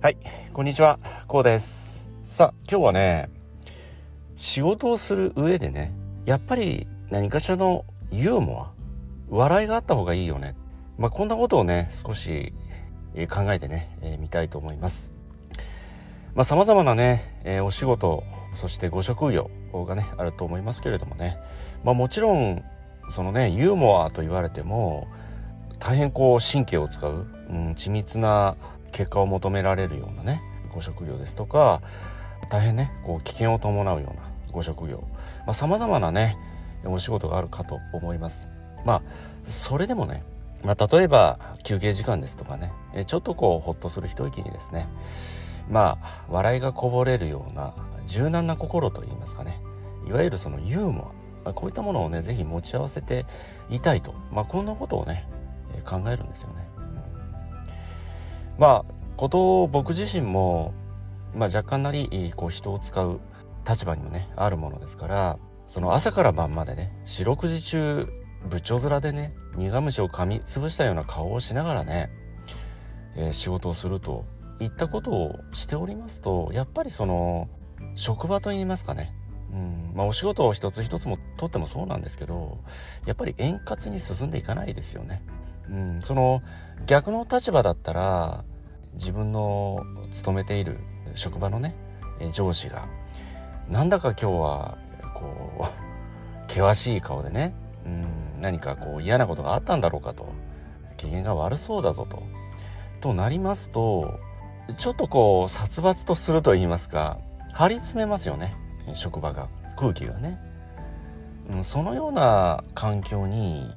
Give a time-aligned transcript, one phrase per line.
[0.00, 0.16] はい、
[0.52, 2.08] こんにちは、こうです。
[2.24, 3.28] さあ、今日はね、
[4.36, 5.92] 仕事をする上でね、
[6.24, 8.72] やっぱり何かしらのユーモア、
[9.28, 10.54] 笑いがあった方がいいよね。
[10.98, 12.52] まあ、こんなことをね、少し
[13.28, 15.12] 考えてね、えー見たいと思います。
[16.36, 18.22] まあ、様々なね、えーお仕事、
[18.54, 21.38] そしてご職業がね、あると思いますけれどもね。
[21.82, 22.62] まあ、もちろん、
[23.10, 25.08] そのね、ユーモアと言われても、
[25.78, 28.56] 大変こう神経を使う、うん、緻密な
[28.92, 30.42] 結果を求められるようなね
[30.72, 31.80] ご職業ですとか
[32.50, 35.04] 大変ねこう危険を伴うようなご職業。
[35.52, 36.36] さまざ、まなね
[36.84, 38.48] お仕事があるかと思います。
[38.84, 39.02] まあ
[39.44, 40.22] それでもね、
[40.62, 42.72] まあ、例えば休憩時間ですとかね
[43.06, 44.88] ちょっとこうほっとする一息にですね
[45.68, 47.74] まあ笑いがこぼれるような
[48.06, 49.60] 柔軟な心といいますかね
[50.06, 51.12] いわゆるそのユーモ
[51.44, 53.26] アこういったものをね是非持ち合わせて
[53.68, 55.26] いたいと、まあ、こんなことをね
[55.82, 56.66] 考えるんですよね。
[58.58, 60.74] まあことを僕自身も、
[61.34, 63.20] まあ、若干なりこう人を使う
[63.68, 68.08] 立場にもねあるものですからその朝から晩までね四六時中
[68.48, 72.10] 部長面でね苦虫を噛みつぶしたような顔をしながらね、
[73.16, 74.24] えー仕事をすると
[74.60, 77.48] いったことをしておりますとやっぱりその
[77.94, 79.14] 職場といいますかね
[79.52, 82.58] うんまあ、お仕事を一つ一つもとってもそうなんですけど
[83.06, 85.22] やっぱり円滑に進んでいかないですよね。
[85.70, 86.42] うん、その
[86.86, 88.44] 逆の立場だったら
[88.94, 90.78] 自分の勤めている
[91.14, 91.74] 職場のね
[92.32, 92.88] 上司が
[93.68, 94.78] なんだか今日は
[95.14, 95.68] こ
[96.46, 100.26] う 険しい顔でね、うん、何かこう嫌なことがあったんだろうかと
[100.96, 102.22] 機嫌が悪そうだぞと。
[103.00, 104.18] となりますと
[104.76, 107.18] ちょっとこう殺伐とすると言いますか
[107.52, 108.56] 張り詰めますよね
[108.94, 110.38] 職場が空気がね、
[111.50, 113.70] うん、そのような環境に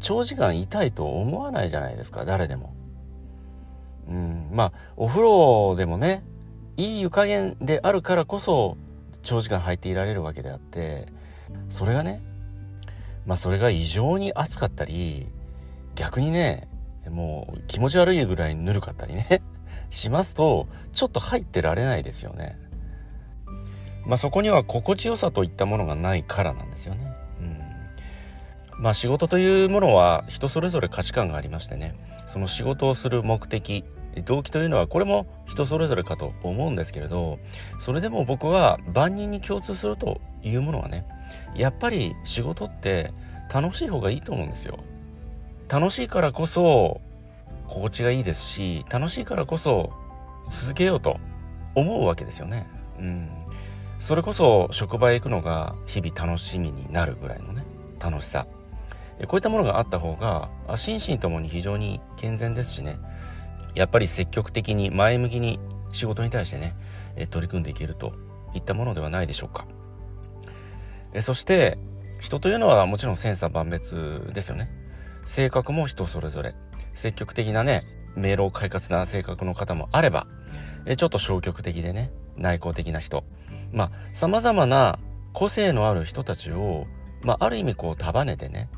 [0.00, 2.74] 長時間いたいと思わないじゃないですか誰でも。
[4.08, 6.22] うん、まあお風呂でもね
[6.76, 8.76] いい湯加減であるからこそ
[9.22, 11.06] 長時間入っていられるわけであって
[11.68, 12.22] それがね
[13.26, 15.26] まあそれが異常に暑かったり
[15.94, 16.68] 逆にね
[17.10, 19.42] もう気持ち悪いぐらいぬるかったりね
[19.90, 22.58] しますとちょっと入ってられないですよね。
[24.06, 27.07] まあそこには心地よさといったものがないからなんですよね。
[28.78, 31.94] まあ仕事というものは人それぞれ価値観がありましてね
[32.26, 33.84] その仕事をする目的
[34.24, 37.38] 動機というのはこれも人それぞれかと思うんですけれど
[37.80, 41.06] それでも僕は万人に共通するというものはね
[41.54, 43.12] やっぱり仕事って
[43.52, 44.78] 楽しい方がいいと思うんですよ。
[45.68, 47.00] 楽しいからこそ
[47.66, 49.92] 心地がいいですし楽しいからこそ
[50.50, 51.18] 続けようと
[51.74, 52.66] 思うわけですよね。
[52.98, 53.28] うん、
[53.98, 57.64] それこそ職場へ行くのが日々楽しみになるぐらいのね
[58.00, 58.46] 楽しさ
[59.26, 62.98] こういったものがあった方が心身ともに非常に健全ですしね。
[63.74, 65.58] やっぱり積極的に前向きに
[65.92, 66.74] 仕事に対してね
[67.30, 68.12] 取り組んでいけると
[68.54, 69.66] いったものではないでしょうか。
[71.20, 71.78] そして
[72.20, 74.70] 人というのはもちろん千差万別ですよね。
[75.24, 76.54] 性格も人それぞれ。
[76.94, 77.84] 積極的なね
[78.16, 80.26] 明朗快活な性格の方もあれば
[80.96, 83.24] ちょっと消極的でね内向的な人。
[83.72, 84.98] まあ様々な
[85.32, 86.86] 個性のある人たちを、
[87.22, 88.68] まあ、ある意味こう束ねてね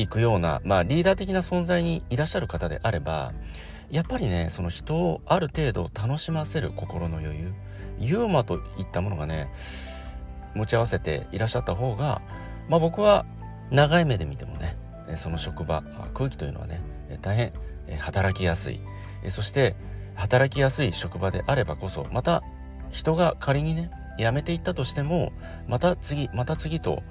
[0.00, 3.32] 行くような、まあ、リーダー的な存在にいらっしゃる方であれば
[3.90, 7.52] やっぱりねその人をある程度楽しませる心の余裕
[7.98, 9.52] ユーモアといったものがね
[10.54, 12.22] 持ち合わせていらっしゃった方が、
[12.68, 13.26] まあ、僕は
[13.70, 14.76] 長い目で見てもね
[15.16, 15.82] その職場
[16.14, 16.80] 空気というのはね
[17.20, 17.52] 大変
[17.98, 18.80] 働きやすい。
[19.28, 19.76] そして
[20.14, 22.42] 働きやすい職場であればこそまた
[22.90, 25.32] 人が仮にね辞めていったとしても
[25.68, 27.02] また次また次と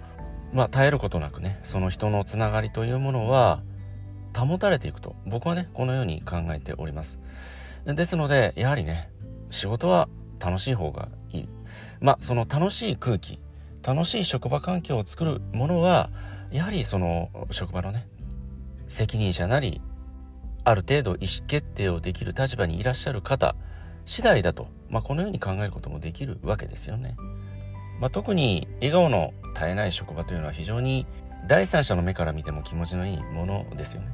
[0.53, 3.61] まあ絶えることなくねその人のつながりというものは
[4.35, 7.19] 保たれていくと僕はねこのように考えております
[7.85, 9.09] ですのでやはりね
[9.49, 10.07] 仕事は
[10.39, 11.49] 楽しい方がいい
[11.99, 13.39] まあその楽しい空気
[13.83, 16.09] 楽しい職場環境を作るものは
[16.51, 18.07] やはりその職場のね
[18.87, 19.81] 責任者なり
[20.63, 23.55] ある程度意思決定をできる立場にいらっしゃる方
[24.05, 27.15] 次第だと、まあ、このように考えることもできるわけですよね。
[27.99, 31.05] まあ、特に笑顔の絶えない職場というのは非常に
[31.47, 34.07] 第三者の目から見ても気持ちのいいものですよね。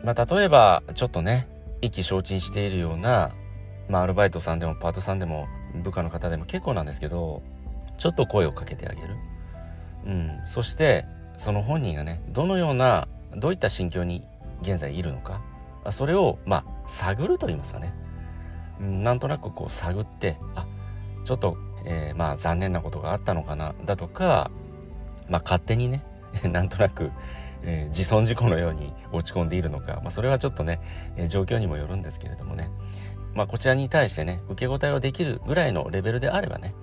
[0.00, 1.46] うんまあ、例えばちょっとね
[1.80, 3.30] 意気消沈しているような、
[3.88, 5.46] まあ、アルバイトさんでもパートさんでも
[5.82, 7.42] 部下の方でも結構なんですけど
[7.98, 9.16] ちょっと声をかけてあげる。
[10.04, 14.24] うん、そしてその本人がねどのようなどういった心境に
[14.62, 15.40] 現在いるのか
[15.90, 17.94] それをまあ探ると言いますかね、
[18.80, 20.66] うん、なんとなくこう探ってあ
[21.24, 24.50] ちょっと、えー、まあ残念なことがあったのかなだとか
[25.28, 26.04] まあ勝手にね
[26.44, 27.10] なんとなく
[27.64, 30.80] えー、自損事故のように落ち込んでいるのか、まあ、それはちょっとね、
[31.16, 32.70] えー、状況にもよるんですけれどもね。
[33.34, 36.74] まあ、こちらに対してね、受け答えをできるぐらいのレベルであればね、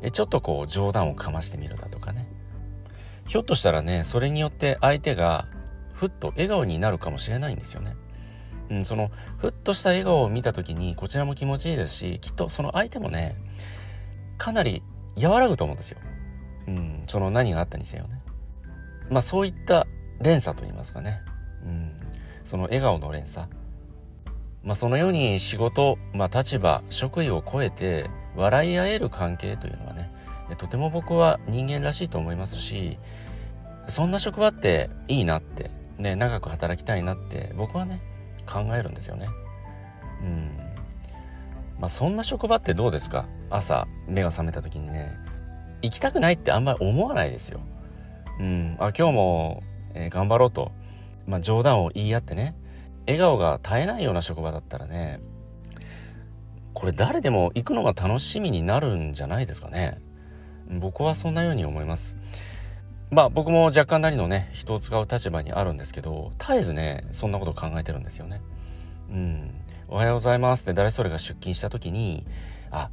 [0.00, 2.28] えちょっとこう冗談をかましてみるだとかね。
[3.26, 5.46] ひょっとしたらね、それによって相手が
[5.92, 7.94] ふっと笑顔になるかもしれないんですよね。
[8.70, 13.36] うん、その、ふっとした笑顔を見た時にこちらも気持ちいいですし、きっとその相手もね、
[14.38, 14.82] かなり
[15.20, 15.98] 和らぐと思うんですよ。
[16.66, 18.20] うん、その何があったにせよね。
[19.10, 19.86] まあそういった
[20.20, 21.20] 連鎖と言いますかね。
[21.64, 21.92] うん、
[22.44, 23.46] その笑顔の連鎖。
[24.62, 30.10] まあそのように仕事、まあ立場、職位を超えて笑い合える関係というのはね、
[30.56, 32.98] とても僕は人間らしいと思いますし、
[33.88, 38.00] そんな職場っていいなって、ね、長く働きたいなって僕はね、
[38.46, 39.28] 考えるんですよね。
[40.22, 40.50] うん。
[41.78, 43.26] まあそんな職場ってどうですか？
[43.50, 45.12] 朝目が覚めた時にね、
[45.82, 47.60] 行きたくないってあんまり思わないですよ。
[48.38, 48.76] うん。
[48.78, 49.62] あ、今日も、
[49.94, 50.72] えー、頑張ろうと。
[51.26, 52.54] まあ冗談を言い合ってね、
[53.06, 55.20] 笑顔が絶えないような職場だったらね、
[56.72, 59.98] これ誰でも行くのが楽しみになるんじゃないですかね。
[60.68, 62.16] 僕はそんなように思います。
[63.12, 68.40] まあ僕も若干なりのね、人を使う立場にあるんですけど、絶えずね、そんなこと考えてるんですよね。
[69.10, 69.50] うん。
[69.88, 72.24] おはようございますって誰それが出勤した時に、
[72.70, 72.88] あ、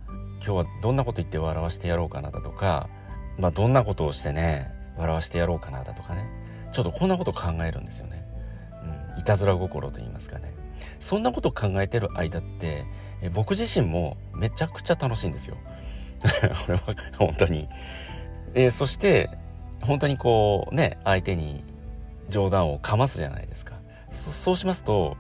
[0.45, 2.89] 今日はどんなこと言って笑わしてやろうかなだとか、
[3.37, 6.25] まあどんなことをしてね、笑わしてやろうかなだとかね。
[6.73, 8.25] ちょっとこんなこと考えるんですよね。
[9.15, 9.19] うん。
[9.21, 10.53] いたずら心と言いますかね。
[10.99, 12.83] そんなこと考えてる間って、
[13.21, 15.55] え僕自身もめちゃくちゃ楽しいんですよ。
[16.19, 16.27] こ
[16.73, 16.81] れは
[17.17, 17.69] 本当に。
[18.53, 19.29] えそして、
[19.81, 21.63] 本当にこうね、相手に
[22.29, 23.75] 冗談をかますじゃないですか。
[24.11, 25.17] そうしますと、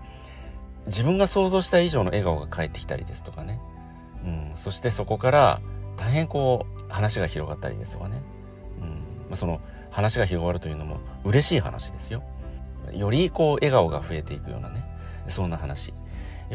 [0.85, 3.59] 自分が想像した以上の笑顔が返ってきたりですとかね。
[4.25, 5.61] うん、そしてそこから
[5.97, 8.21] 大変こう話が広がったりですとかね。
[8.81, 9.61] うん、ま、その
[9.91, 12.23] 話が広がるというのも嬉しい話ですよ。
[12.93, 14.83] よりこう笑顔が増えていくようなね、
[15.27, 15.93] そんな話。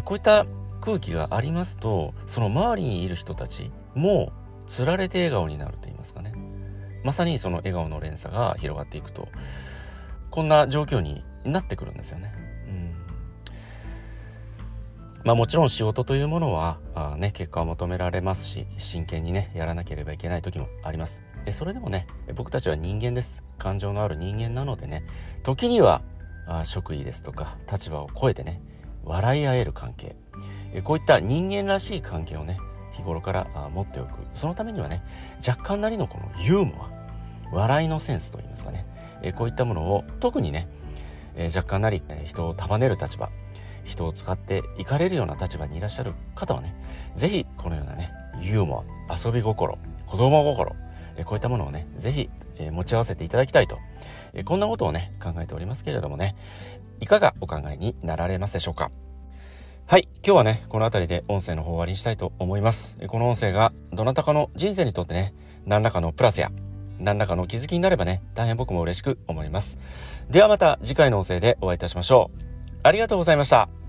[0.04, 0.46] こういった
[0.80, 4.32] 空気がありますと、その周りにいる人たちも
[4.66, 6.33] 釣られて笑顔になると言いますかね。
[7.04, 9.28] まさにその笑顔の連鎖が広がっていくと、
[10.30, 12.32] こんな状況になってくるんですよね。
[12.66, 12.94] うん。
[15.22, 21.22] まあもちろん仕事というものは、あね、結果を求められますし、真剣にね、やらなければいけない時もあります。
[21.44, 23.44] でそれでもね、僕たちは人間です。
[23.58, 25.04] 感情のある人間なのでね、
[25.42, 26.02] 時には、
[26.46, 28.60] あ職位ですとか立場を超えてね、
[29.04, 30.16] 笑い合える関係。
[30.82, 32.58] こういった人間らしい関係をね、
[32.92, 34.18] 日頃から持っておく。
[34.34, 35.02] そのためにはね、
[35.46, 36.90] 若干なりのこのユーモア、
[37.54, 38.86] 笑いのセンスといいますかね、
[39.22, 40.68] えこういったものを特にね、
[41.36, 43.30] え若干なり人を束ねる立場、
[43.84, 46.74] 人を使っていかれるような立場にいらっしゃる方はね、
[47.14, 50.76] ぜひこのようなね、ユーモア、遊び心、子供心、こ
[51.32, 52.28] ういったものをね、ぜひ
[52.58, 53.78] 持ち合わせていただきたいと、
[54.32, 56.34] えこんなことをね、考えておりますけれどもね、
[57.00, 58.90] いかがお考えになられますでしょうか？
[59.86, 60.08] はい。
[60.24, 62.96] 今日はね、この辺りで音声の方終わりにしたいと思います。
[63.06, 65.34] この音声がどなたかの人生にとってね、
[65.66, 66.50] 何らかのプラスや、
[66.99, 69.79] 何らかの気づきになればね、大変僕も嬉しく思います。
[70.31, 72.41] ではまた次回の音声でお会いいたしましょう。
[72.82, 73.83] ありがとうございました。